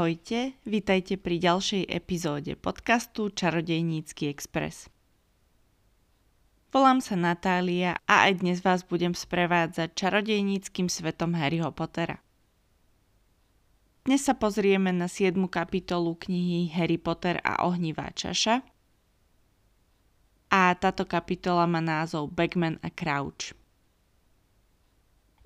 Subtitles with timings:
[0.00, 4.88] Ahojte, vítajte pri ďalšej epizóde podcastu Čarodejnícky Express.
[6.72, 12.16] Volám sa Natália a aj dnes vás budem sprevádzať čarodejníckým svetom Harryho Pottera.
[14.08, 15.36] Dnes sa pozrieme na 7.
[15.52, 18.64] kapitolu knihy Harry Potter a ohnivá čaša.
[20.48, 23.52] A táto kapitola má názov Bagman a Crouch.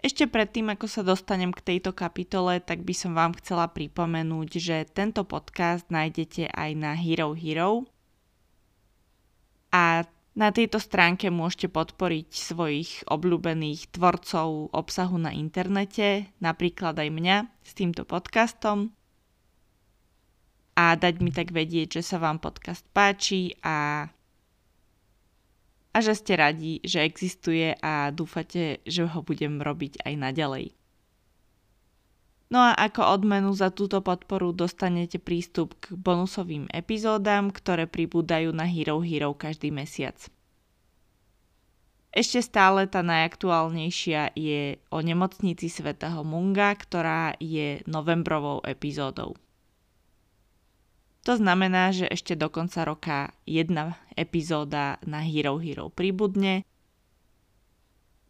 [0.04, 4.76] Ešte predtým, ako sa dostanem k tejto kapitole, tak by som vám chcela pripomenúť, že
[4.92, 7.88] tento podcast nájdete aj na Hero Hero.
[9.72, 10.04] A
[10.36, 17.73] na tejto stránke môžete podporiť svojich obľúbených tvorcov obsahu na internete, napríklad aj mňa s
[17.73, 18.92] týmto podcastom.
[20.76, 24.04] A dať mi tak vedieť, že sa vám podcast páči a
[25.94, 30.66] a že ste radi, že existuje a dúfate, že ho budem robiť aj naďalej.
[32.51, 38.66] No a ako odmenu za túto podporu dostanete prístup k bonusovým epizódam, ktoré pribúdajú na
[38.66, 40.18] Hero Hero každý mesiac.
[42.14, 49.34] Ešte stále tá najaktuálnejšia je o nemocnici svätého Munga, ktorá je novembrovou epizódou.
[51.24, 56.68] To znamená, že ešte do konca roka jedna epizóda na Hero Hero pribudne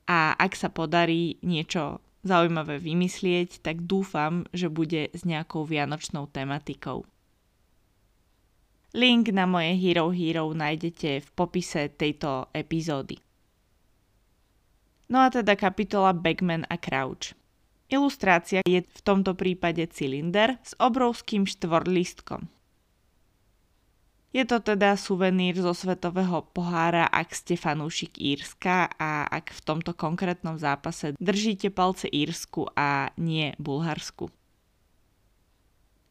[0.06, 7.04] a ak sa podarí niečo zaujímavé vymyslieť, tak dúfam, že bude s nejakou vianočnou tematikou.
[8.94, 13.18] Link na moje Hero Hero nájdete v popise tejto epizódy.
[15.10, 17.34] No a teda kapitola Bagman a Crouch.
[17.90, 22.48] Ilustrácia je v tomto prípade cylinder s obrovským štvorlistkom.
[24.34, 29.94] Je to teda suvenír zo svetového pohára, ak ste fanúšik Írska a ak v tomto
[29.94, 34.34] konkrétnom zápase držíte palce Írsku a nie Bulharsku.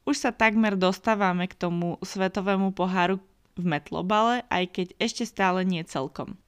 [0.07, 3.19] Už sa takmer dostávame k tomu svetovému poháru
[3.59, 6.39] v metlobale, aj keď ešte stále nie celkom.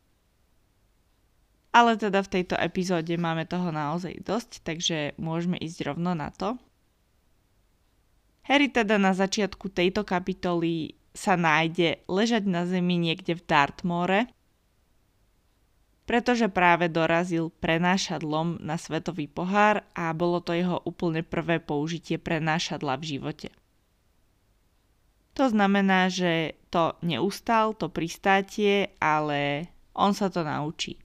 [1.75, 6.55] Ale teda v tejto epizóde máme toho naozaj dosť, takže môžeme ísť rovno na to.
[8.47, 14.27] Harry teda na začiatku tejto kapitoly sa nájde ležať na zemi niekde v Dartmore,
[16.05, 22.99] pretože práve dorazil prenášadlom na svetový pohár a bolo to jeho úplne prvé použitie prenášadla
[23.01, 23.49] v živote.
[25.35, 30.95] To znamená, že to neustal, to pristátie, ale on sa to naučí.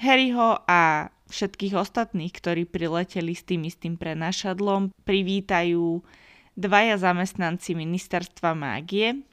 [0.00, 6.02] Harryho a všetkých ostatných, ktorí prileteli s tým istým prenášadlom, privítajú
[6.60, 9.24] dvaja zamestnanci ministerstva mágie,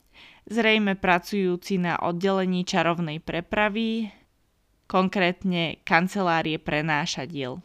[0.48, 4.08] zrejme pracujúci na oddelení čarovnej prepravy,
[4.88, 7.60] konkrétne kancelárie prenášadiel.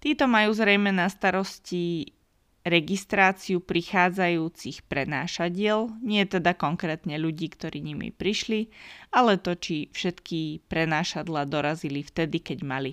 [0.00, 2.12] Títo majú zrejme na starosti
[2.60, 8.68] registráciu prichádzajúcich prenášadiel, nie teda konkrétne ľudí, ktorí nimi prišli,
[9.16, 12.92] ale to, či všetky prenášadla dorazili vtedy, keď mali.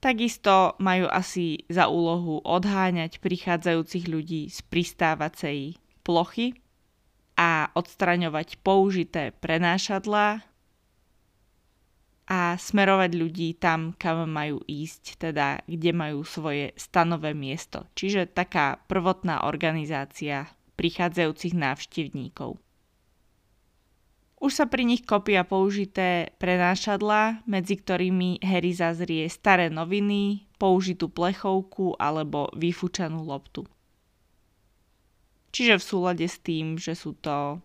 [0.00, 6.56] Takisto majú asi za úlohu odháňať prichádzajúcich ľudí z pristávacej plochy
[7.36, 10.40] a odstraňovať použité prenášadlá
[12.30, 17.84] a smerovať ľudí tam, kam majú ísť, teda kde majú svoje stanové miesto.
[17.92, 20.48] Čiže taká prvotná organizácia
[20.80, 22.56] prichádzajúcich návštevníkov.
[24.40, 32.00] Už sa pri nich kopia použité prenášadlá, medzi ktorými Harry zazrie staré noviny, použitú plechovku
[32.00, 33.68] alebo vyfúčanú loptu.
[35.52, 37.60] Čiže v súlade s tým, že sú to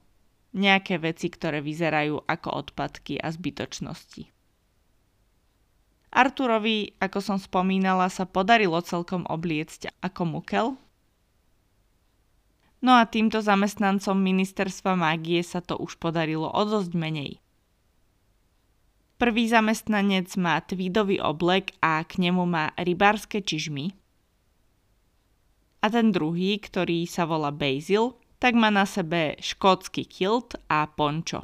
[0.52, 4.28] nejaké veci, ktoré vyzerajú ako odpadky a zbytočnosti.
[6.16, 10.68] Arturovi, ako som spomínala, sa podarilo celkom obliecť ako mukel,
[12.86, 17.42] No a týmto zamestnancom ministerstva mágie sa to už podarilo o dosť menej.
[19.18, 23.98] Prvý zamestnanec má tweedový oblek a k nemu má rybárske čižmy.
[25.82, 31.42] A ten druhý, ktorý sa volá Basil, tak má na sebe škótsky kilt a pončo.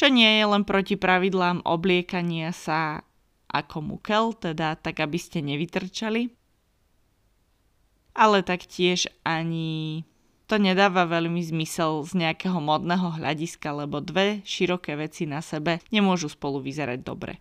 [0.00, 3.04] Čo nie je len proti pravidlám obliekania sa
[3.52, 6.32] ako mukel, teda tak, aby ste nevytrčali,
[8.12, 10.04] ale taktiež ani
[10.52, 16.28] to nedáva veľmi zmysel z nejakého modného hľadiska, lebo dve široké veci na sebe nemôžu
[16.28, 17.40] spolu vyzerať dobre.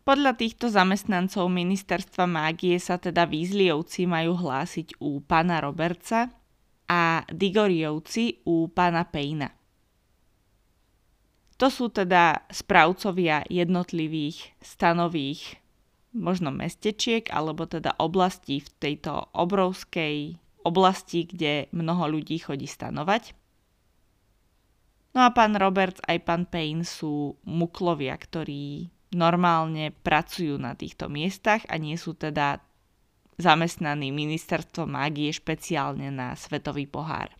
[0.00, 6.32] Podľa týchto zamestnancov ministerstva mágie sa teda výzliovci majú hlásiť u pána Robertsa
[6.88, 9.52] a Digoriovci u pána Pejna.
[11.60, 15.59] To sú teda správcovia jednotlivých stanových
[16.14, 23.32] možno mestečiek alebo teda oblastí v tejto obrovskej oblasti, kde mnoho ľudí chodí stanovať.
[25.10, 31.66] No a pán Roberts aj pán Payne sú muklovia, ktorí normálne pracujú na týchto miestach
[31.66, 32.62] a nie sú teda
[33.40, 37.34] zamestnaní ministerstvo mágie špeciálne na svetový pohár.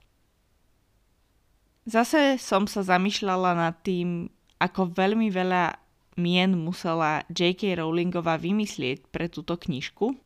[1.87, 4.27] Zase som sa zamýšľala nad tým,
[4.59, 5.79] ako veľmi veľa
[6.19, 7.79] mien musela J.K.
[7.79, 10.19] Rowlingová vymyslieť pre túto knižku,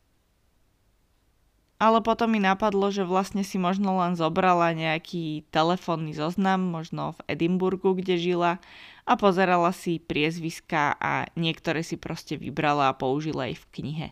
[1.75, 7.35] ale potom mi napadlo, že vlastne si možno len zobrala nejaký telefónny zoznam, možno v
[7.35, 8.63] Edimburgu, kde žila
[9.03, 14.07] a pozerala si priezviska a niektoré si proste vybrala a použila aj v knihe.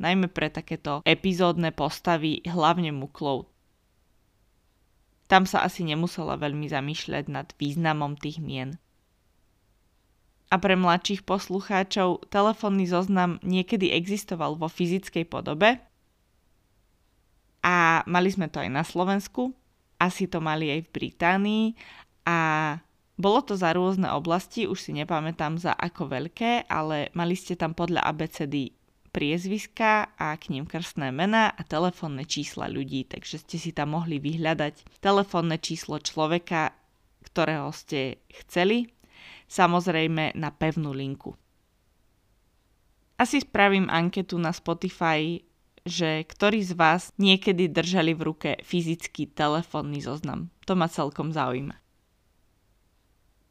[0.00, 3.50] Najmä pre takéto epizódne postavy, hlavne muklov.
[5.28, 8.80] Tam sa asi nemusela veľmi zamýšľať nad významom tých mien
[10.48, 15.76] a pre mladších poslucháčov telefónny zoznam niekedy existoval vo fyzickej podobe.
[17.60, 19.52] A mali sme to aj na Slovensku,
[20.00, 21.66] asi to mali aj v Británii.
[22.24, 22.38] A
[23.18, 27.76] bolo to za rôzne oblasti, už si nepamätám za ako veľké, ale mali ste tam
[27.76, 28.72] podľa ABCD
[29.12, 34.22] priezviska a k ním krstné mená a telefónne čísla ľudí, takže ste si tam mohli
[34.22, 36.72] vyhľadať telefónne číslo človeka,
[37.26, 38.97] ktorého ste chceli
[39.48, 41.34] samozrejme na pevnú linku.
[43.18, 45.42] Asi spravím anketu na Spotify,
[45.82, 50.52] že ktorí z vás niekedy držali v ruke fyzický telefónny zoznam.
[50.68, 51.74] To ma celkom zaujíma.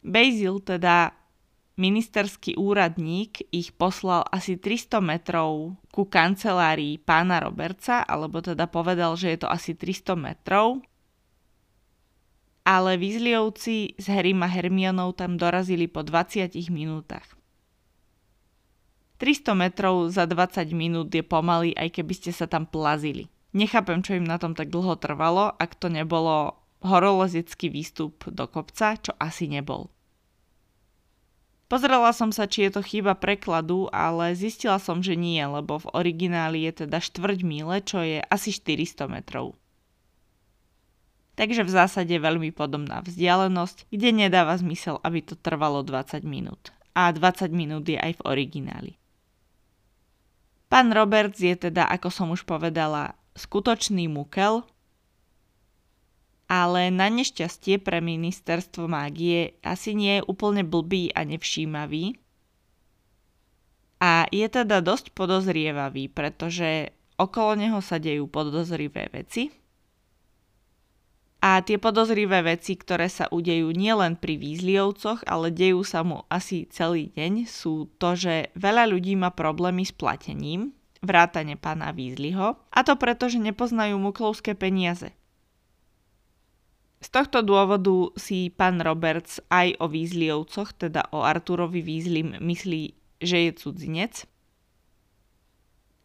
[0.07, 1.11] Basil, teda
[1.75, 9.35] ministerský úradník, ich poslal asi 300 metrov ku kancelárii pána Roberta, alebo teda povedal, že
[9.35, 10.79] je to asi 300 metrov
[12.67, 17.23] ale Weasleyovci s Harrym a Hermionou tam dorazili po 20 minútach.
[19.23, 23.31] 300 metrov za 20 minút je pomaly, aj keby ste sa tam plazili.
[23.55, 28.99] Nechápem, čo im na tom tak dlho trvalo, ak to nebolo horolezecký výstup do kopca,
[28.99, 29.87] čo asi nebol.
[31.71, 35.91] Pozrela som sa, či je to chyba prekladu, ale zistila som, že nie, lebo v
[35.95, 39.55] origináli je teda štvrť míle, čo je asi 400 metrov
[41.37, 46.73] takže v zásade veľmi podobná vzdialenosť, kde nedáva zmysel, aby to trvalo 20 minút.
[46.97, 48.93] A 20 minút je aj v origináli.
[50.67, 54.65] Pán Roberts je teda, ako som už povedala, skutočný mukel,
[56.49, 62.17] ale na nešťastie pre ministerstvo mágie asi nie je úplne blbý a nevšímavý.
[64.01, 66.91] A je teda dosť podozrievavý, pretože
[67.21, 69.53] okolo neho sa dejú podozrivé veci–
[71.47, 76.67] a tie podozrivé veci, ktoré sa udejú nielen pri výzliovcoch, ale dejú sa mu asi
[76.67, 82.79] celý deň, sú to, že veľa ľudí má problémy s platením, vrátane pána Výzliho, a
[82.83, 85.15] to preto, že nepoznajú muklovské peniaze.
[86.99, 92.91] Z tohto dôvodu si pán Roberts aj o Výzliovcoch, teda o Arturovi Výzlim, myslí,
[93.23, 94.27] že je cudzinec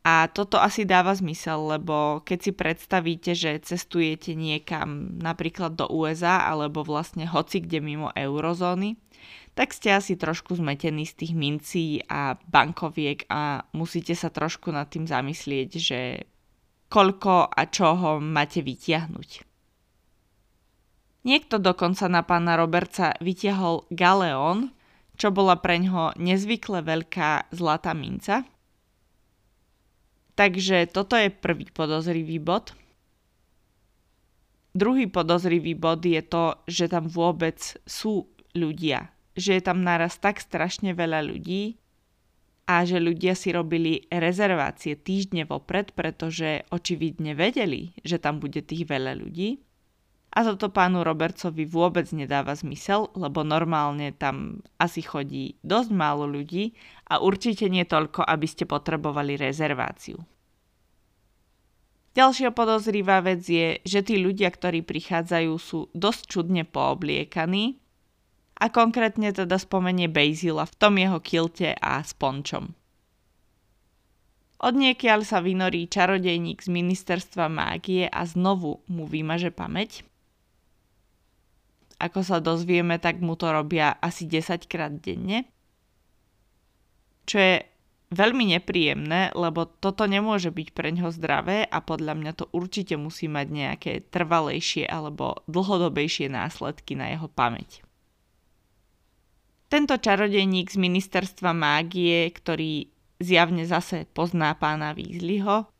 [0.02, 6.42] a toto asi dáva zmysel, lebo keď si predstavíte, že cestujete niekam napríklad do USA
[6.50, 8.98] alebo vlastne hoci kde mimo eurozóny,
[9.54, 14.90] tak ste asi trošku zmetení z tých mincí a bankoviek a musíte sa trošku nad
[14.90, 16.00] tým zamyslieť, že
[16.90, 19.30] koľko a čoho máte vytiahnuť.
[21.22, 24.74] Niekto dokonca na pána Roberta vytiahol galeón,
[25.14, 28.42] čo bola pre ňoho nezvykle veľká zlatá minca–
[30.32, 32.72] Takže toto je prvý podozrivý bod.
[34.72, 39.12] Druhý podozrivý bod je to, že tam vôbec sú ľudia.
[39.36, 41.76] Že je tam naraz tak strašne veľa ľudí
[42.64, 48.88] a že ľudia si robili rezervácie týždne vopred, pretože očividne vedeli, že tam bude tých
[48.88, 49.60] veľa ľudí
[50.32, 56.72] a toto pánu Robertsovi vôbec nedáva zmysel, lebo normálne tam asi chodí dosť málo ľudí
[57.12, 60.16] a určite nie toľko, aby ste potrebovali rezerváciu.
[62.16, 67.76] Ďalšia podozrivá vec je, že tí ľudia, ktorí prichádzajú, sú dosť čudne poobliekaní
[68.56, 72.72] a konkrétne teda spomenie Bazila v tom jeho kilte a spončom.
[74.62, 80.04] Od niekiaľ sa vynorí čarodejník z ministerstva mágie a znovu mu vymaže pamäť
[82.02, 85.46] ako sa dozvieme, tak mu to robia asi 10 krát denne.
[87.24, 87.54] Čo je
[88.12, 93.26] veľmi nepríjemné, lebo toto nemôže byť pre ňo zdravé a podľa mňa to určite musí
[93.26, 97.80] mať nejaké trvalejšie alebo dlhodobejšie následky na jeho pamäť.
[99.72, 105.71] Tento čarodejník z ministerstva mágie, ktorý zjavne zase pozná pána Weasleyho,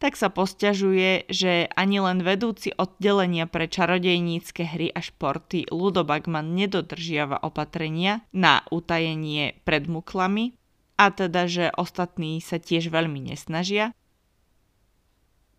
[0.00, 6.56] tak sa posťažuje, že ani len vedúci oddelenia pre čarodejnícke hry a športy Ludo Bagman
[6.56, 10.56] nedodržiava opatrenia na utajenie pred muklami
[10.96, 13.92] a teda, že ostatní sa tiež veľmi nesnažia.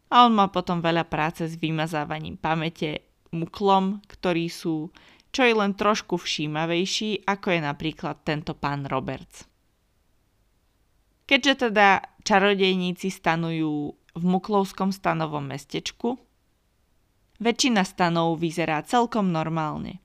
[0.09, 4.89] A on má potom veľa práce s vymazávaním pamäte muklom, ktorí sú
[5.31, 9.47] čo je len trošku všímavejší, ako je napríklad tento pán Roberts.
[11.23, 16.19] Keďže teda čarodejníci stanujú v Muklovskom stanovom mestečku,
[17.41, 20.03] väčšina stanov vyzerá celkom normálne.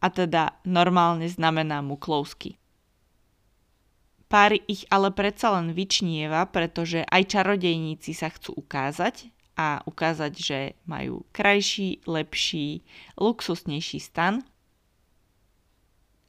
[0.00, 2.60] A teda normálne znamená Muklovsky.
[4.28, 10.58] Pár ich ale predsa len vyčnieva, pretože aj čarodejníci sa chcú ukázať a ukázať, že
[10.90, 12.82] majú krajší, lepší,
[13.14, 14.42] luxusnejší stan.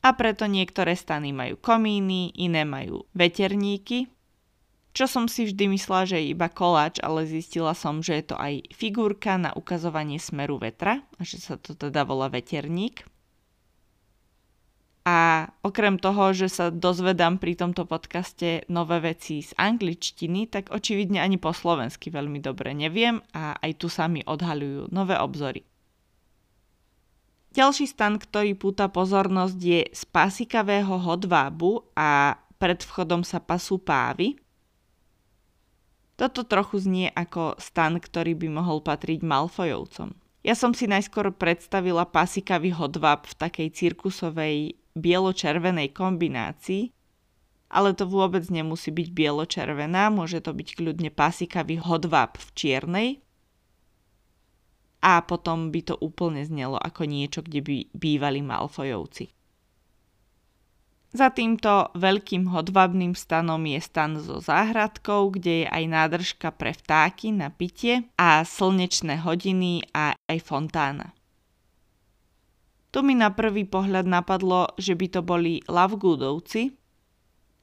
[0.06, 4.15] A preto niektoré stany majú komíny, iné majú veterníky
[4.96, 8.36] čo som si vždy myslela, že je iba koláč, ale zistila som, že je to
[8.40, 13.04] aj figurka na ukazovanie smeru vetra a že sa to teda volá veterník.
[15.06, 21.22] A okrem toho, že sa dozvedám pri tomto podcaste nové veci z angličtiny, tak očividne
[21.22, 25.62] ani po slovensky veľmi dobre neviem a aj tu sa mi odhaľujú nové obzory.
[27.54, 34.40] Ďalší stan, ktorý púta pozornosť je z pásikavého hodvábu a pred vchodom sa pasú pávy.
[36.16, 40.16] Toto trochu znie ako stan, ktorý by mohol patriť Malfojovcom.
[40.48, 46.96] Ja som si najskôr predstavila pasikavý hodvab v takej cirkusovej bielo-červenej kombinácii,
[47.68, 53.10] ale to vôbec nemusí byť bielo-červená, môže to byť kľudne pasikavý hodvab v čiernej
[55.04, 59.35] a potom by to úplne znelo ako niečo, kde by bývali Malfojovci.
[61.16, 67.32] Za týmto veľkým hodvabným stanom je stan so záhradkou, kde je aj nádržka pre vtáky
[67.32, 71.16] na pitie a slnečné hodiny a aj fontána.
[72.92, 76.76] Tu mi na prvý pohľad napadlo, že by to boli Lovegoodovci,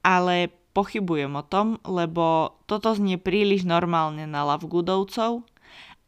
[0.01, 5.45] ale pochybujem o tom, lebo toto znie príliš normálne na Lovegoodovcov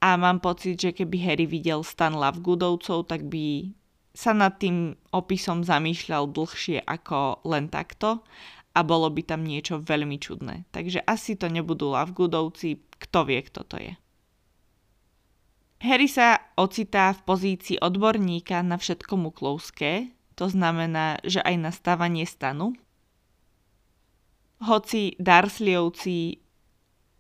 [0.01, 3.69] a mám pocit, že keby Harry videl stan Lovegoodovcov, tak by
[4.15, 8.23] sa nad tým opisom zamýšľal dlhšie ako len takto
[8.71, 10.63] a bolo by tam niečo veľmi čudné.
[10.71, 13.93] Takže asi to nebudú Lovegoodovci, kto vie, kto to je.
[15.83, 22.23] Harry sa ocitá v pozícii odborníka na všetko muklovské, to znamená, že aj na stavanie
[22.23, 22.75] stanu.
[24.63, 26.39] Hoci Darsleyovci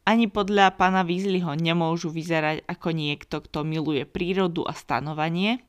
[0.07, 5.65] ani podľa pána Weasleyho nemôžu vyzerať ako niekto, kto miluje prírodu a stanovanie,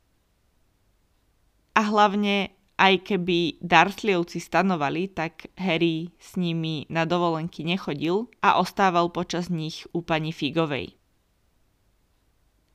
[1.76, 9.12] a hlavne aj keby Dursleyovci stanovali, tak Harry s nimi na dovolenky nechodil a ostával
[9.12, 10.96] počas nich u pani Figovej.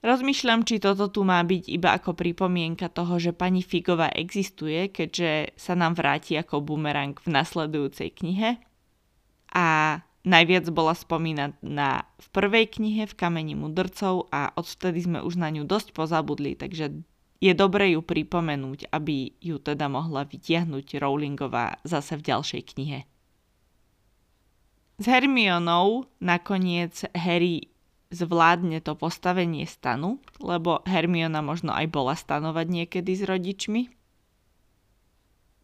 [0.01, 5.53] Rozmýšľam, či toto tu má byť iba ako pripomienka toho, že pani Figová existuje, keďže
[5.53, 8.57] sa nám vráti ako bumerang v nasledujúcej knihe.
[9.53, 15.53] A najviac bola spomínaná v prvej knihe v Kameni mudrcov a odvtedy sme už na
[15.53, 17.05] ňu dosť pozabudli, takže
[17.41, 22.99] je dobre ju pripomenúť, aby ju teda mohla vytiahnuť Rowlingová zase v ďalšej knihe.
[25.01, 27.73] S Hermionou nakoniec Harry
[28.13, 33.89] zvládne to postavenie stanu, lebo Hermiona možno aj bola stanovať niekedy s rodičmi.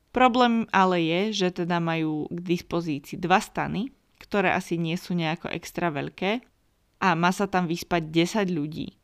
[0.10, 5.54] Problém ale je, že teda majú k dispozícii dva stany, ktoré asi nie sú nejako
[5.54, 6.42] extra veľké
[6.98, 8.97] a má sa tam vyspať 10 ľudí.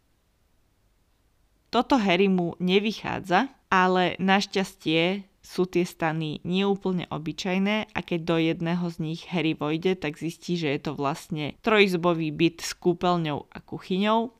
[1.73, 8.85] Toto Harry mu nevychádza, ale našťastie sú tie stany neúplne obyčajné a keď do jedného
[8.93, 13.57] z nich Harry vojde, tak zistí, že je to vlastne trojizbový byt s kúpeľňou a
[13.57, 14.31] kuchyňou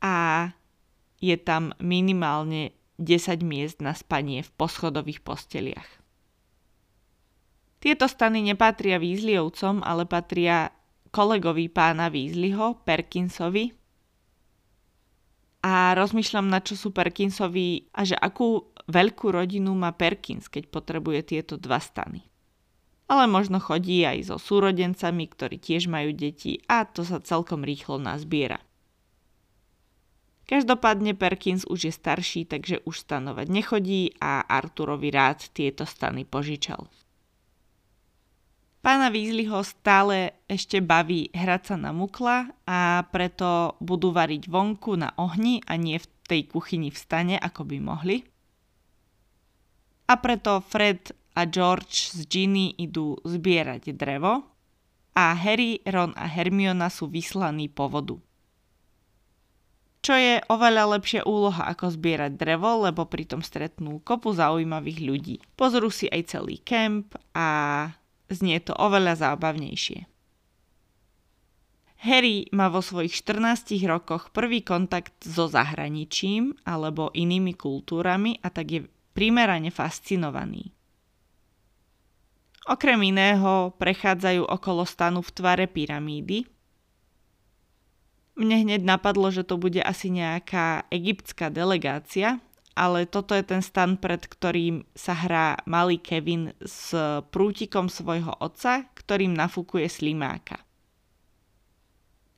[0.00, 0.16] a
[1.20, 5.90] je tam minimálne 10 miest na spanie v poschodových posteliach.
[7.78, 10.72] Tieto stany nepatria Weasleyovcom, ale patria
[11.12, 13.81] kolegovi pána Weasleyho, Perkinsovi,
[15.62, 21.20] a rozmýšľam, na čo sú Perkinsovi a že akú veľkú rodinu má Perkins, keď potrebuje
[21.22, 22.26] tieto dva stany.
[23.06, 28.02] Ale možno chodí aj so súrodencami, ktorí tiež majú deti a to sa celkom rýchlo
[28.02, 28.58] nazbiera.
[30.50, 36.90] Každopádne Perkins už je starší, takže už stanovať nechodí a Arturovi rád tieto stany požičal.
[38.82, 45.14] Pána Weasleyho stále ešte baví hrať sa na mukla a preto budú variť vonku na
[45.22, 48.26] ohni a nie v tej kuchyni v stane, ako by mohli.
[50.12, 54.44] a preto Fred a George z Ginny idú zbierať drevo
[55.16, 58.20] a Harry, Ron a Hermiona sú vyslaní po vodu.
[60.02, 65.36] Čo je oveľa lepšia úloha ako zbierať drevo, lebo pritom stretnú kopu zaujímavých ľudí.
[65.54, 67.86] Pozrú si aj celý kemp a
[68.32, 70.08] znie to oveľa zábavnejšie.
[72.02, 78.66] Harry má vo svojich 14 rokoch prvý kontakt so zahraničím alebo inými kultúrami a tak
[78.74, 78.80] je
[79.14, 80.74] primerane fascinovaný.
[82.66, 86.46] Okrem iného prechádzajú okolo stanu v tvare pyramídy.
[88.34, 94.00] Mne hneď napadlo, že to bude asi nejaká egyptská delegácia, ale toto je ten stan,
[94.00, 96.92] pred ktorým sa hrá malý Kevin s
[97.28, 100.60] prútikom svojho otca, ktorým nafúkuje slimáka.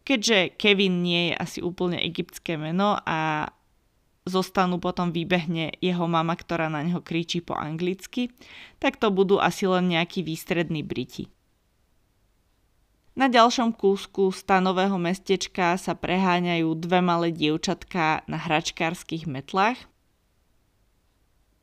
[0.04, 3.48] Keďže Kevin nie je asi úplne egyptské meno a
[4.28, 8.32] zostanú potom vybehne jeho mama, ktorá na neho kričí po anglicky,
[8.80, 11.28] tak to budú asi len nejakí výstrední Briti.
[13.14, 19.78] Na ďalšom kúsku stanového mestečka sa preháňajú dve malé dievčatka na hračkárskych metlách.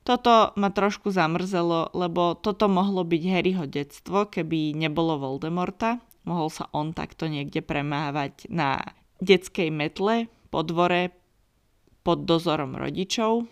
[0.01, 6.69] Toto ma trošku zamrzelo, lebo toto mohlo byť Harryho detstvo, keby nebolo Voldemorta mohol sa
[6.73, 8.81] on takto niekde premávať na
[9.21, 11.13] detskej metle po dvore
[12.01, 13.45] pod dozorom rodičov.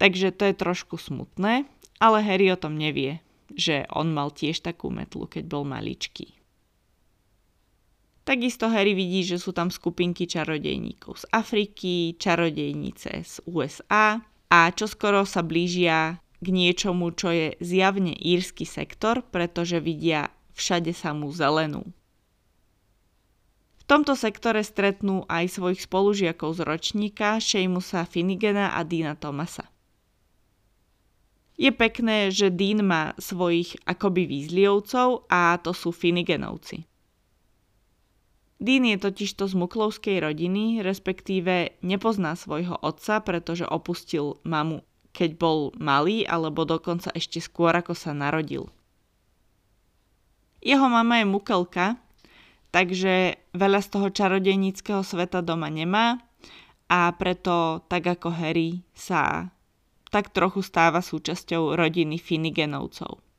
[0.00, 1.68] Takže to je trošku smutné,
[2.00, 3.20] ale Harry o tom nevie,
[3.52, 6.40] že on mal tiež takú metlu, keď bol maličký.
[8.24, 15.22] Takisto Harry vidí, že sú tam skupinky čarodejníkov z Afriky, čarodejnice z USA a čoskoro
[15.22, 21.86] sa blížia k niečomu, čo je zjavne írsky sektor, pretože vidia všade samú zelenú.
[23.78, 29.70] V tomto sektore stretnú aj svojich spolužiakov z ročníka Seamusa Finnigana a Dina Thomasa.
[31.60, 36.89] Je pekné, že Dean má svojich akoby výzliovcov a to sú Finniganovci.
[38.60, 44.84] Dean je totižto z muklovskej rodiny, respektíve nepozná svojho otca, pretože opustil mamu,
[45.16, 48.68] keď bol malý, alebo dokonca ešte skôr ako sa narodil.
[50.60, 51.96] Jeho mama je mukelka,
[52.68, 56.20] takže veľa z toho čarodejníckého sveta doma nemá
[56.84, 59.48] a preto, tak ako Harry, sa
[60.12, 63.29] tak trochu stáva súčasťou rodiny Finniganovcov.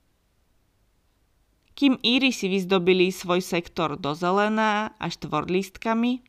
[1.72, 6.22] Kým Íry si vyzdobili svoj sektor do zelená a štvorlistkami,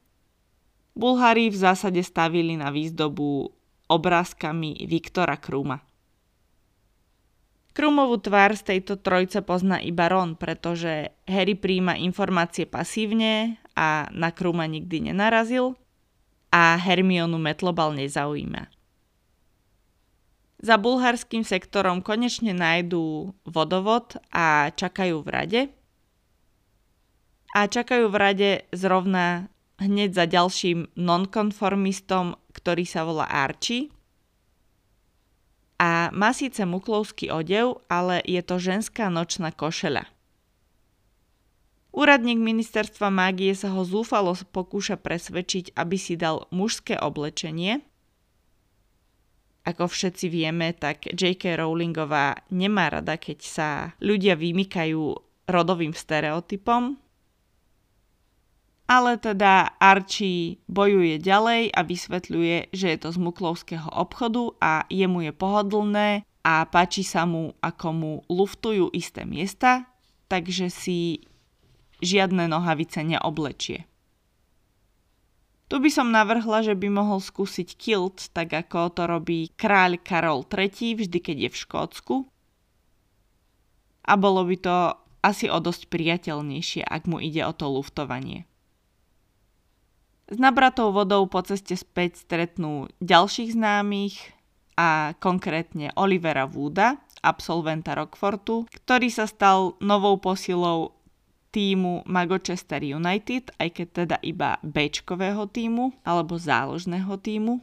[0.93, 3.49] Bulhári v zásade stavili na výzdobu
[3.89, 5.81] obrázkami Viktora Kruma.
[7.73, 14.29] Krumovú tvár z tejto trojce pozná iba Ron, pretože Harry príjma informácie pasívne a na
[14.29, 15.73] Kruma nikdy nenarazil
[16.53, 18.69] a Hermionu Metlobal nezaujíma.
[20.63, 25.61] Za bulharským sektorom konečne nájdú vodovod a čakajú v rade.
[27.53, 29.51] A čakajú v rade zrovna
[29.83, 33.91] hneď za ďalším nonkonformistom, ktorý sa volá Archie,
[35.83, 40.07] a má síce muklovský odev, ale je to ženská nočná košeľa.
[41.91, 47.83] Úradník ministerstva mágie sa ho zúfalo pokúša presvedčiť, aby si dal mužské oblečenie.
[49.63, 51.55] Ako všetci vieme, tak J.K.
[51.63, 53.71] Rowlingová nemá rada, keď sa
[54.03, 55.03] ľudia vymykajú
[55.47, 56.99] rodovým stereotypom,
[58.91, 65.31] ale teda Archie bojuje ďalej a vysvetľuje, že je to z muklovského obchodu a jemu
[65.31, 66.09] je pohodlné
[66.43, 69.87] a páči sa mu, ako mu luftujú isté miesta,
[70.27, 71.23] takže si
[72.03, 73.87] žiadne nohavice neoblečie.
[75.73, 80.45] Tu by som navrhla, že by mohol skúsiť kilt, tak ako to robí kráľ Karol
[80.45, 82.17] III vždy, keď je v Škótsku.
[84.05, 84.77] A bolo by to
[85.25, 88.45] asi o dosť priateľnejšie, ak mu ide o to luftovanie.
[90.29, 94.21] S nabratou vodou po ceste späť stretnú ďalších známych
[94.77, 101.01] a konkrétne Olivera Wooda, absolventa Rockfortu, ktorý sa stal novou posilou
[101.53, 107.61] týmu Magochester United, aj keď teda iba Bčkového týmu alebo záložného týmu.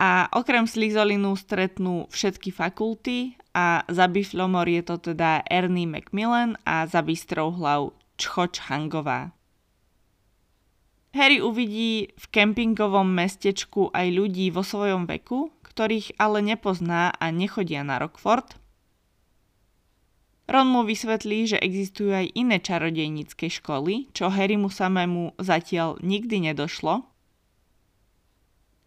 [0.00, 6.88] A okrem Slizolinu stretnú všetky fakulty a za Biflomor je to teda Ernie Macmillan a
[6.88, 9.36] za Bystrou hlav Čchoč Hangová.
[11.10, 17.82] Harry uvidí v kempingovom mestečku aj ľudí vo svojom veku, ktorých ale nepozná a nechodia
[17.82, 18.59] na Rockford.
[20.50, 26.50] Ron mu vysvetlí, že existujú aj iné čarodejnícke školy, čo Harry mu samému zatiaľ nikdy
[26.50, 27.06] nedošlo.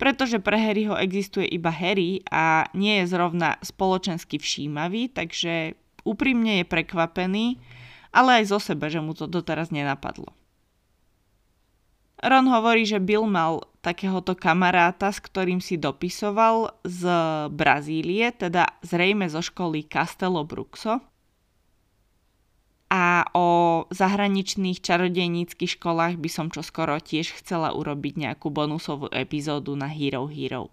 [0.04, 6.66] pretože pre Harryho existuje iba Harry a nie je zrovna spoločensky všímavý, takže úprimne je
[6.68, 7.64] prekvapený,
[8.12, 10.36] ale aj zo seba, že mu to doteraz nenapadlo.
[12.20, 17.04] Ron hovorí, že Bill mal takéhoto kamaráta, s ktorým si dopisoval z
[17.52, 21.00] Brazílie, teda zrejme zo školy Castelo Bruxo.
[22.94, 23.48] A o
[23.90, 30.70] zahraničných čarodejníckých školách by som čoskoro tiež chcela urobiť nejakú bonusovú epizódu na Hero Hero.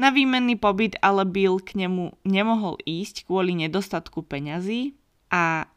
[0.00, 4.96] Na výmenný pobyt ale Bill k nemu nemohol ísť kvôli nedostatku peňazí
[5.28, 5.68] a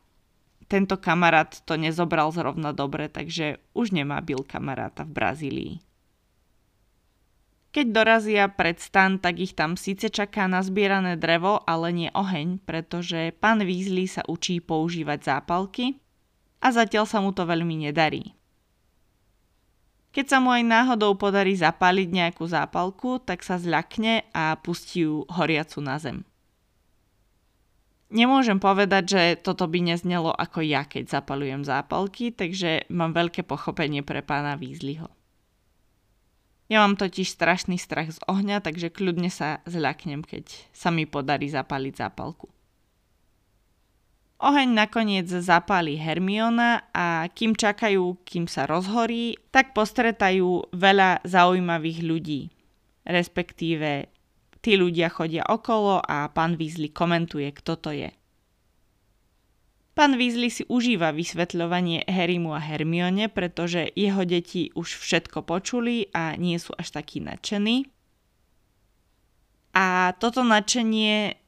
[0.72, 5.74] tento kamarát to nezobral zrovna dobre, takže už nemá Bill kamaráta v Brazílii.
[7.76, 13.36] Keď dorazia pred stan, tak ich tam síce čaká nazbierané drevo, ale nie oheň, pretože
[13.36, 16.00] pán Weasley sa učí používať zápalky
[16.64, 18.32] a zatiaľ sa mu to veľmi nedarí.
[20.16, 25.28] Keď sa mu aj náhodou podarí zapáliť nejakú zápalku, tak sa zľakne a pustí ju
[25.28, 26.24] horiacu na zem.
[28.08, 34.00] Nemôžem povedať, že toto by neznelo ako ja, keď zapalujem zápalky, takže mám veľké pochopenie
[34.00, 35.12] pre pána Weasleyho.
[36.66, 41.46] Ja mám totiž strašný strach z ohňa, takže kľudne sa zľaknem, keď sa mi podarí
[41.50, 42.50] zapaliť zápalku.
[44.42, 52.42] Oheň nakoniec zapáli Hermiona a kým čakajú, kým sa rozhorí, tak postretajú veľa zaujímavých ľudí,
[53.08, 54.12] respektíve
[54.66, 58.10] Tí ľudia chodia okolo a pán Weasley komentuje, kto to je.
[59.96, 66.36] Pán Weasley si užíva vysvetľovanie Harrymu a Hermione, pretože jeho deti už všetko počuli a
[66.36, 67.88] nie sú až takí nadšení.
[69.72, 71.40] A toto nadšenie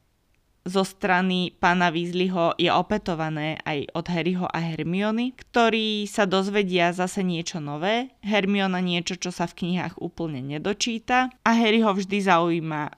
[0.64, 7.24] zo strany pána Weasleyho je opetované aj od Harryho a Hermiony, ktorí sa dozvedia zase
[7.24, 12.96] niečo nové, Hermiona niečo, čo sa v knihách úplne nedočíta a Harryho vždy zaujíma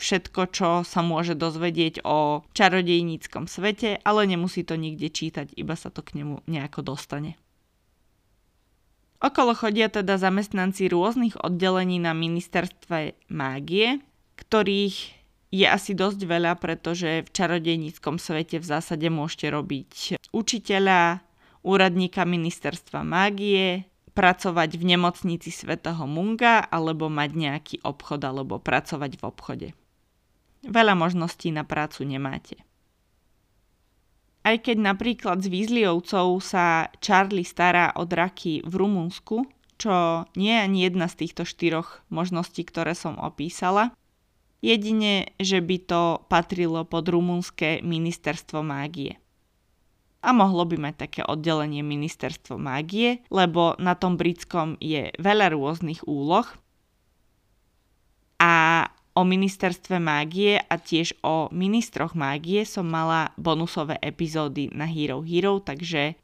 [0.00, 5.92] všetko, čo sa môže dozvedieť o čarodejníckom svete, ale nemusí to nikde čítať, iba sa
[5.92, 7.36] to k nemu nejako dostane.
[9.20, 14.00] Okolo chodia teda zamestnanci rôznych oddelení na ministerstve mágie,
[14.40, 14.96] ktorých
[15.52, 21.20] je asi dosť veľa, pretože v čarodejníckom svete v zásade môžete robiť učiteľa,
[21.60, 29.22] úradníka ministerstva mágie, pracovať v nemocnici svätého Munga alebo mať nejaký obchod alebo pracovať v
[29.22, 29.68] obchode.
[30.66, 32.60] Veľa možností na prácu nemáte.
[34.40, 39.44] Aj keď napríklad z Weasleyovcov sa Charlie stará o draky v Rumunsku,
[39.80, 43.92] čo nie je ani jedna z týchto štyroch možností, ktoré som opísala,
[44.60, 49.16] jedine, že by to patrilo pod rumunské ministerstvo mágie.
[50.20, 56.04] A mohlo by mať také oddelenie ministerstvo mágie, lebo na tom britskom je veľa rôznych
[56.04, 56.44] úloh
[59.10, 65.58] O ministerstve mágie a tiež o ministroch mágie som mala bonusové epizódy na Hero Hero,
[65.58, 66.14] takže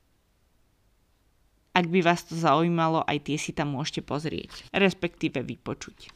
[1.77, 6.09] ak by vás to zaujímalo, aj tie si tam môžete pozrieť, respektíve vypočuť.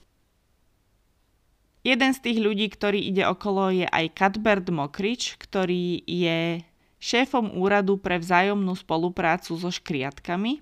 [1.84, 6.64] Jeden z tých ľudí, ktorý ide okolo, je aj Cuthbert Mokrič, ktorý je
[7.00, 10.60] šéfom úradu pre vzájomnú spoluprácu so škriatkami.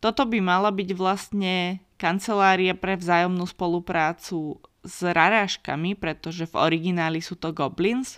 [0.00, 7.36] Toto by mala byť vlastne kancelária pre vzájomnú spoluprácu s rarážkami, pretože v origináli sú
[7.36, 8.16] to goblins.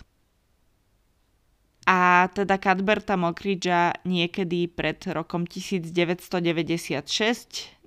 [1.83, 6.31] A teda Cadberta Mockridgea niekedy pred rokom 1996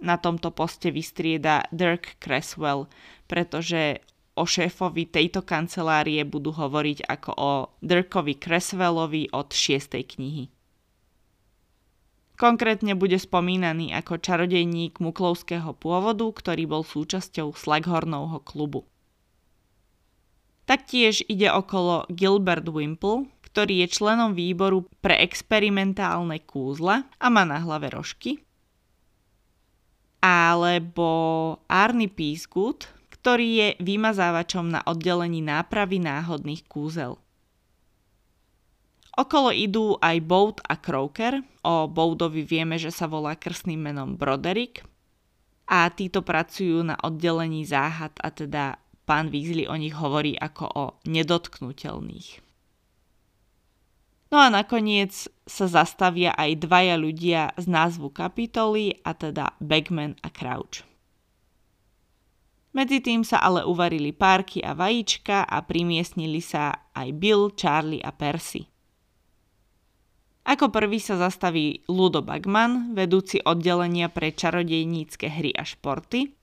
[0.05, 2.93] na tomto poste vystrieda Dirk Cresswell,
[3.25, 4.05] pretože
[4.37, 9.97] o šéfovi tejto kancelárie budú hovoriť ako o Dirkovi Cresswellovi od 6.
[9.97, 10.53] knihy.
[12.37, 18.85] Konkrétne bude spomínaný ako čarodejník muklovského pôvodu, ktorý bol súčasťou Slaghornovho klubu.
[20.69, 27.57] Taktiež ide okolo Gilbert Wimple, ktorý je členom výboru pre experimentálne kúzla a má na
[27.57, 28.45] hlave rožky.
[30.21, 31.09] Alebo
[31.71, 37.17] Arnie Peacegood, ktorý je vymazávačom na oddelení nápravy náhodných kúzel.
[39.17, 41.41] Okolo idú aj Boat a Croker.
[41.65, 44.85] O Boudovi vieme, že sa volá krstným menom Broderick.
[45.67, 48.77] A títo pracujú na oddelení záhad a teda
[49.09, 52.45] pán Weasley o nich hovorí ako o nedotknutelných.
[54.31, 55.15] No a nakoniec
[55.47, 60.83] sa zastavia aj dvaja ľudia z názvu kapitoly, a teda Bagman a Crouch.
[62.77, 68.13] Medzi tým sa ale uvarili párky a vajíčka a primiestnili sa aj Bill, Charlie a
[68.13, 68.76] Percy.
[70.47, 76.39] Ako prvý sa zastaví Ludo Bagman, vedúci oddelenia pre čarodejnícke hry a športy,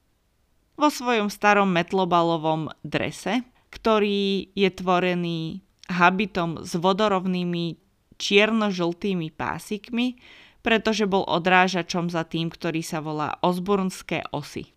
[0.76, 7.80] vo svojom starom metlobalovom drese, ktorý je tvorený habitom s vodorovnými
[8.20, 10.20] čierno-žltými pásikmi,
[10.60, 14.76] pretože bol odrážačom za tým, ktorý sa volá Osbornské osy.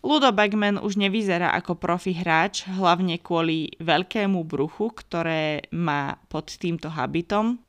[0.00, 6.88] Ludo Bagman už nevyzerá ako profi hráč, hlavne kvôli veľkému bruchu, ktoré má pod týmto
[6.88, 7.60] habitom.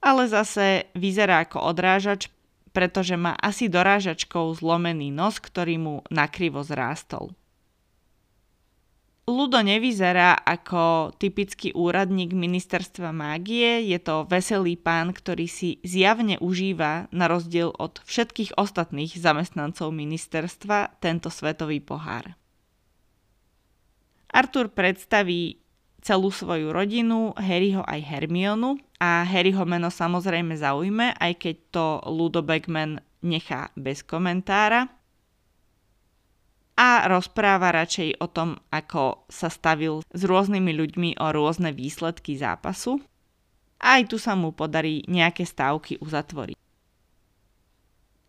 [0.00, 2.32] Ale zase vyzerá ako odrážač,
[2.72, 7.36] pretože má asi dorážačkou zlomený nos, ktorý mu nakrivo zrástol.
[9.24, 17.08] Ludo nevyzerá ako typický úradník ministerstva mágie, je to veselý pán, ktorý si zjavne užíva,
[17.08, 22.36] na rozdiel od všetkých ostatných zamestnancov ministerstva, tento svetový pohár.
[24.28, 25.56] Arthur predstaví
[26.04, 32.44] celú svoju rodinu, Harryho aj Hermionu a Harryho meno samozrejme zaujme, aj keď to Ludo
[32.44, 34.92] Beckman nechá bez komentára
[36.74, 42.98] a rozpráva radšej o tom, ako sa stavil s rôznymi ľuďmi o rôzne výsledky zápasu.
[43.78, 46.58] Aj tu sa mu podarí nejaké stávky uzatvoriť.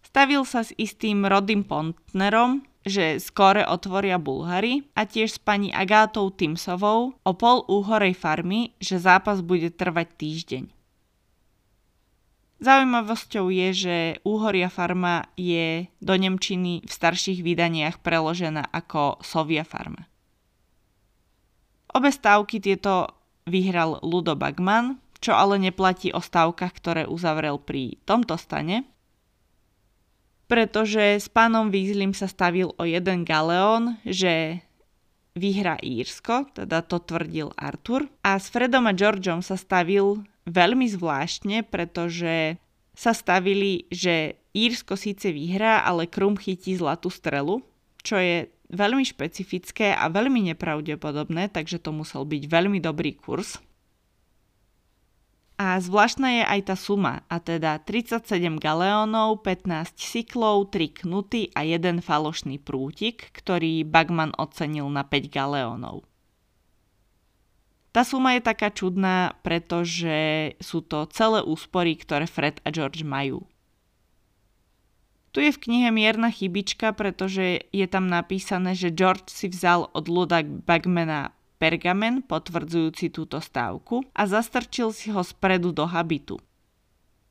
[0.05, 6.29] Stavil sa s istým Rodym Pontnerom, že skore otvoria Bulhary a tiež s pani Agátou
[6.29, 10.74] Timsovou o pol úhorej farmy, že zápas bude trvať týždeň.
[12.63, 20.07] Zaujímavosťou je, že Úhoria farma je do Nemčiny v starších vydaniach preložená ako Sovia farma.
[21.91, 23.11] Obe stávky tieto
[23.47, 28.87] vyhral Ludo Bagman, čo ale neplatí o stávkach, ktoré uzavrel pri tomto stane,
[30.45, 34.61] pretože s pánom Weasleym sa stavil o jeden galeón, že
[35.35, 38.07] vyhra Írsko, teda to tvrdil Arthur.
[38.23, 42.57] A s Fredom a Georgeom sa stavil veľmi zvláštne, pretože
[42.95, 47.59] sa stavili, že Írsko síce vyhrá, ale Krum chytí zlatú strelu,
[47.99, 53.59] čo je veľmi špecifické a veľmi nepravdepodobné, takže to musel byť veľmi dobrý kurz.
[55.55, 61.63] A zvláštna je aj tá suma, a teda 37 galeónov, 15 cyklov, 3 knuty a
[61.63, 66.03] jeden falošný prútik, ktorý Bagman ocenil na 5 galeónov.
[67.95, 73.47] Tá suma je taká čudná, pretože sú to celé úspory, ktoré Fred a George majú.
[75.31, 80.11] Tu je v knihe mierna chybička, pretože je tam napísané, že George si vzal od
[80.11, 86.35] Luda Bagmana pergamen potvrdzujúci túto stávku a zastrčil si ho spredu do habitu.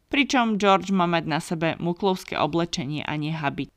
[0.09, 3.69] Pričom George má mať na sebe muklovské oblečenie a nie habit.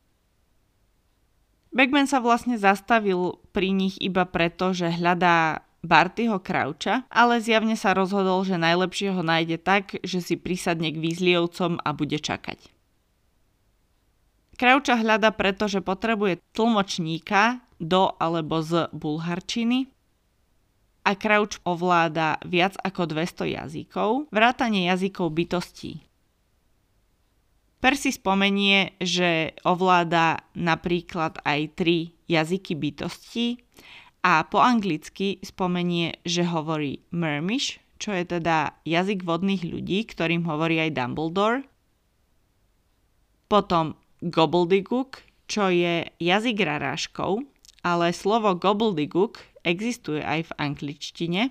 [1.76, 7.96] Bagman sa vlastne zastavil pri nich iba preto, že hľadá Bartyho Krauča, ale zjavne sa
[7.96, 12.60] rozhodol, že najlepšie ho nájde tak, že si prisadne k výzlievcom a bude čakať.
[14.60, 19.88] Krauča hľada preto, že potrebuje tlmočníka do alebo z bulharčiny
[21.08, 26.04] a Krauč ovláda viac ako 200 jazykov, vrátanie jazykov bytostí.
[27.78, 33.62] Persi spomenie, že ovláda napríklad aj tri jazyky bytostí
[34.24, 40.78] a po anglicky spomenie, že hovorí Mermish, čo je teda jazyk vodných ľudí, ktorým hovorí
[40.82, 41.66] aj Dumbledore.
[43.48, 47.46] Potom Gobbledygook, čo je jazyk raráškov,
[47.82, 51.42] ale slovo Gobbledygook existuje aj v angličtine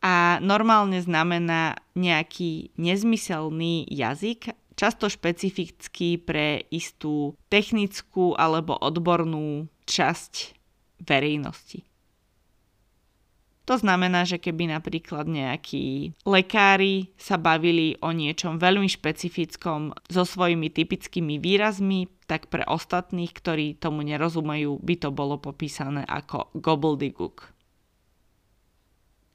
[0.00, 10.59] a normálne znamená nejaký nezmyselný jazyk, často špecifický pre istú technickú alebo odbornú časť
[11.02, 11.90] verejnosti.
[13.70, 20.74] To znamená, že keby napríklad nejakí lekári sa bavili o niečom veľmi špecifickom so svojimi
[20.74, 27.54] typickými výrazmi, tak pre ostatných, ktorí tomu nerozumejú, by to bolo popísané ako gobbledygook.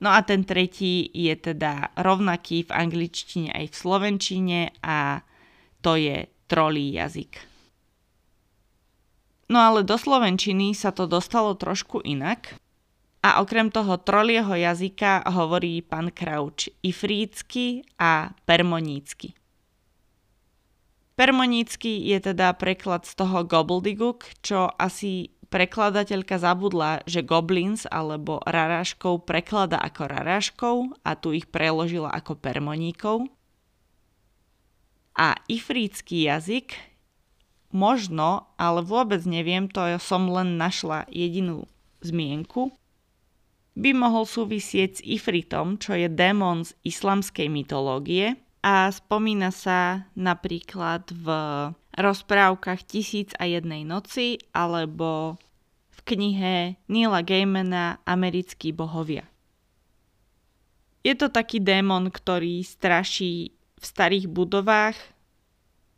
[0.04, 5.24] No a ten tretí je teda rovnaký v angličtine aj v slovenčine a
[5.80, 7.55] to je trolí jazyk.
[9.46, 12.58] No ale do slovenčiny sa to dostalo trošku inak.
[13.26, 19.34] A okrem toho trolieho jazyka hovorí pán Krauč ifrícky a permonícky.
[21.18, 29.24] Permonícky je teda preklad z toho gobbledygook, čo asi prekladateľka zabudla, že goblins alebo raráškov
[29.24, 33.26] preklada ako raráškov a tu ich preložila ako permoníkov.
[35.16, 36.76] A ifrícky jazyk
[37.74, 41.66] Možno, ale vôbec neviem, to som len našla jedinú
[42.06, 42.72] zmienku,
[43.76, 51.12] by mohol súvisieť s Ifritom, čo je démon z islamskej mytológie a spomína sa napríklad
[51.12, 51.28] v
[52.00, 55.36] rozprávkach Tisíc a jednej noci alebo
[55.92, 59.28] v knihe Nila Gaimana Americkí bohovia.
[61.06, 64.98] Je to taký démon, ktorý straší v starých budovách,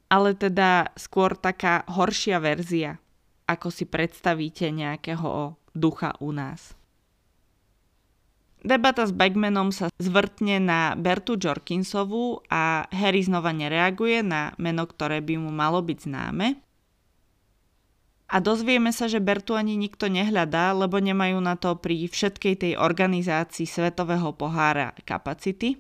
[0.08, 3.00] ale teda skôr taká horšia verzia,
[3.48, 6.76] ako si predstavíte nejakého ducha u nás.
[8.68, 15.22] Debata s Bagmanom sa zvrtne na Bertu Jorkinsovú a Harry znova nereaguje na meno, ktoré
[15.22, 16.58] by mu malo byť známe.
[18.28, 22.74] A dozvieme sa, že Bertu ani nikto nehľadá, lebo nemajú na to pri všetkej tej
[22.76, 25.80] organizácii Svetového pohára kapacity.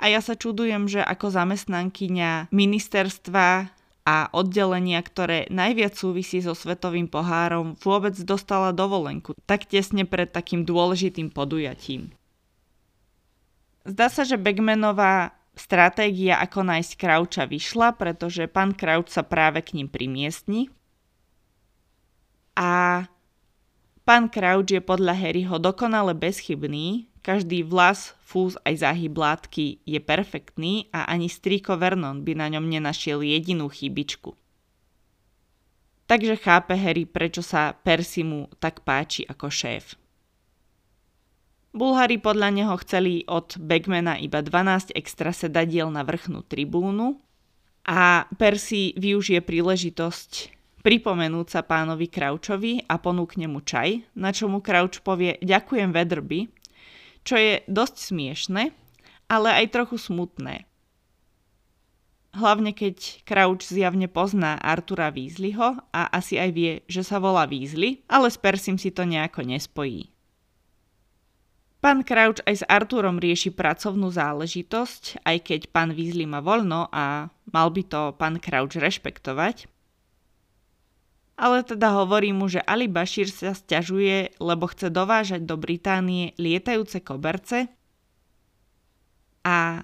[0.00, 3.68] A ja sa čudujem, že ako zamestnankyňa ministerstva
[4.08, 10.64] a oddelenia, ktoré najviac súvisí so svetovým pohárom, vôbec dostala dovolenku, tak tesne pred takým
[10.64, 12.16] dôležitým podujatím.
[13.84, 19.76] Zdá sa, že Begmanová stratégia, ako nájsť Krauča, vyšla, pretože pán Krauč sa práve k
[19.76, 20.72] ním primiestni.
[22.56, 23.04] A
[24.08, 30.88] pán Krauč je podľa Harryho dokonale bezchybný, každý vlas, fúz aj záhyb látky je perfektný
[30.90, 34.36] a ani strýko Vernon by na ňom nenašiel jedinú chybičku.
[36.10, 39.94] Takže chápe Harry, prečo sa Percy mu tak páči ako šéf.
[41.70, 47.22] Bulhári podľa neho chceli od Bagmana iba 12 extra sedadiel na vrchnú tribúnu
[47.86, 54.58] a Percy využije príležitosť pripomenúť sa pánovi Kraučovi a ponúkne mu čaj, na čo mu
[54.58, 56.50] Krauč povie ďakujem Vedrby
[57.24, 58.74] čo je dosť smiešne,
[59.30, 60.66] ale aj trochu smutné.
[62.30, 68.06] Hlavne keď Crouch zjavne pozná Artura Weasleyho a asi aj vie, že sa volá Weasley,
[68.06, 70.14] ale s Persim si to nejako nespojí.
[71.80, 77.32] Pán Crouch aj s Arturom rieši pracovnú záležitosť, aj keď pán Weasley má voľno a
[77.50, 79.79] mal by to pán Crouch rešpektovať
[81.40, 87.00] ale teda hovorí mu, že Ali Bashir sa stiažuje, lebo chce dovážať do Británie lietajúce
[87.00, 87.72] koberce
[89.40, 89.80] a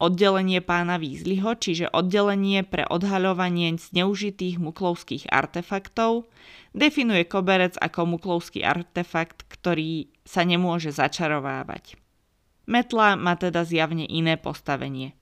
[0.00, 6.24] oddelenie pána Weasleyho, čiže oddelenie pre odhaľovanie zneužitých muklovských artefaktov,
[6.72, 12.00] definuje koberec ako muklovský artefakt, ktorý sa nemôže začarovávať.
[12.64, 15.12] Metla má teda zjavne iné postavenie.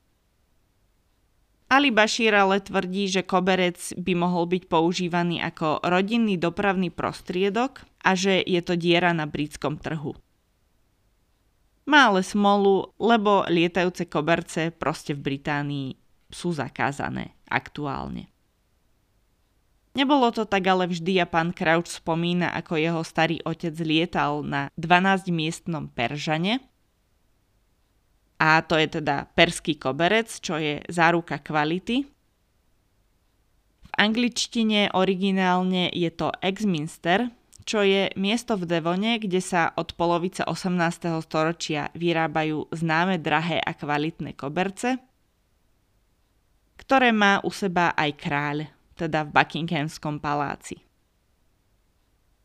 [1.72, 8.12] Ali Bashir ale tvrdí, že koberec by mohol byť používaný ako rodinný dopravný prostriedok a
[8.12, 10.12] že je to diera na britskom trhu.
[11.88, 15.96] Má ale smolu, lebo lietajúce koberce proste v Británii
[16.28, 18.28] sú zakázané aktuálne.
[19.96, 24.68] Nebolo to tak ale vždy a pán Crouch spomína, ako jeho starý otec lietal na
[24.76, 26.60] 12-miestnom Peržane,
[28.42, 32.02] a to je teda perský koberec, čo je záruka kvality.
[33.86, 37.30] V angličtine originálne je to Exminster,
[37.62, 41.22] čo je miesto v Devone, kde sa od polovice 18.
[41.22, 44.98] storočia vyrábajú známe drahé a kvalitné koberce,
[46.82, 48.66] ktoré má u seba aj kráľ,
[48.98, 50.82] teda v Buckinghamskom paláci.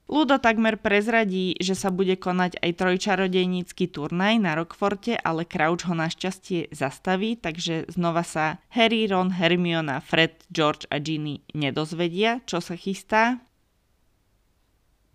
[0.07, 5.99] Ludo takmer prezradí, že sa bude konať aj trojčarodejnícky turnaj na Rockforte, ale Crouch ho
[5.99, 12.79] našťastie zastaví, takže znova sa Harry, Ron, Hermiona, Fred, George a Ginny nedozvedia, čo sa
[12.79, 13.43] chystá.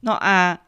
[0.05, 0.61] No a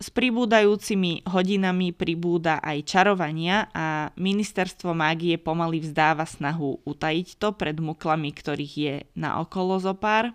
[0.00, 7.82] s pribúdajúcimi hodinami pribúda aj čarovania a ministerstvo mágie pomaly vzdáva snahu utajiť to pred
[7.82, 10.32] muklami, ktorých je na okolo zopár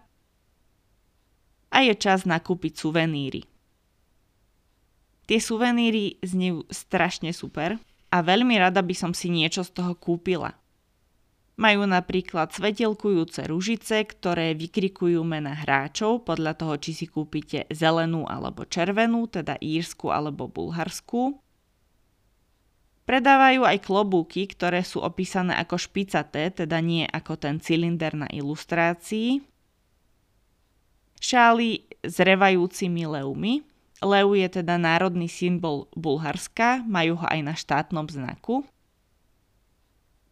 [1.75, 3.43] a je čas nakúpiť suveníry.
[5.27, 7.75] Tie suveníry znejú strašne super
[8.13, 10.55] a veľmi rada by som si niečo z toho kúpila.
[11.55, 18.67] Majú napríklad svetelkujúce ružice, ktoré vykrikujú mena hráčov podľa toho, či si kúpite zelenú alebo
[18.67, 21.39] červenú, teda írsku alebo bulharskú.
[23.07, 29.54] Predávajú aj klobúky, ktoré sú opísané ako špicaté, teda nie ako ten cylinder na ilustrácii
[31.25, 33.65] šály s revajúcimi leumy.
[34.05, 38.61] Leu je teda národný symbol Bulharska, majú ho aj na štátnom znaku.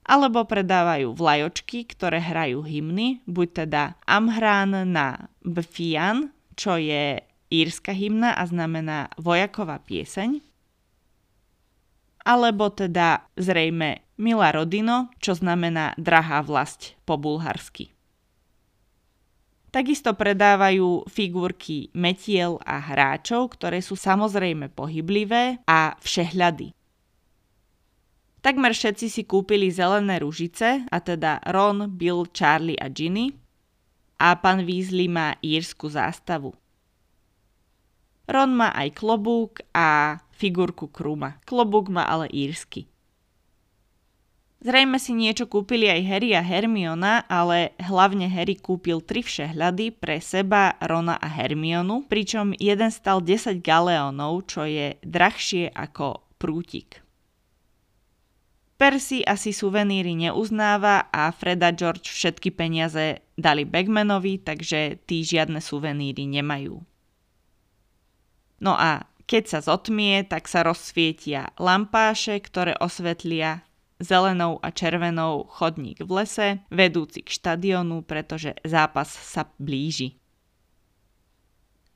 [0.04, 8.36] Alebo predávajú vlajočky, ktoré hrajú hymny, buď teda Amhrán na Bfian, čo je írska hymna
[8.36, 10.44] a znamená vojaková pieseň.
[12.28, 17.96] Alebo teda zrejme Mila Rodino, čo znamená drahá vlast po bulharsky.
[19.74, 26.78] Takisto predávajú figurky metiel a hráčov, ktoré sú samozrejme pohyblivé a všehľady.
[28.46, 33.34] Takmer všetci si kúpili zelené ružice, a teda Ron, Bill, Charlie a Ginny.
[34.22, 36.54] A pán Weasley má írsku zástavu.
[38.30, 41.42] Ron má aj klobúk a figurku Kruma.
[41.50, 42.93] Klobúk má ale írsky.
[44.64, 50.24] Zrejme si niečo kúpili aj Harry a Hermiona, ale hlavne Harry kúpil tri všehľady pre
[50.24, 57.04] seba, Rona a Hermionu, pričom jeden stal 10 galeónov, čo je drahšie ako prútik.
[58.80, 66.24] Percy asi suveníry neuznáva a Freda George všetky peniaze dali Bagmanovi, takže tí žiadne suveníry
[66.40, 66.80] nemajú.
[68.64, 73.68] No a keď sa zotmie, tak sa rozsvietia lampáše, ktoré osvetlia
[74.04, 80.20] zelenou a červenou chodník v lese, vedúci k štadionu, pretože zápas sa blíži.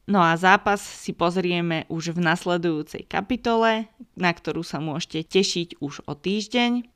[0.07, 6.07] No a zápas si pozrieme už v nasledujúcej kapitole, na ktorú sa môžete tešiť už
[6.07, 6.87] o týždeň.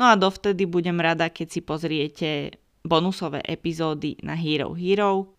[0.00, 2.28] No a dovtedy budem rada, keď si pozriete
[2.80, 5.33] bonusové epizódy na Hero Hero,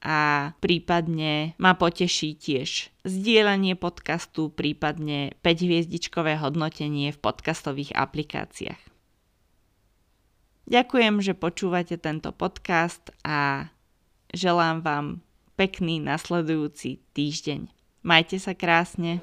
[0.00, 8.80] a prípadne ma poteší tiež zdieľanie podcastu, prípadne 5-hviezdičkové hodnotenie v podcastových aplikáciách.
[10.70, 13.68] Ďakujem, že počúvate tento podcast a
[14.32, 15.06] želám vám
[15.58, 17.68] pekný nasledujúci týždeň.
[18.00, 19.20] Majte sa krásne.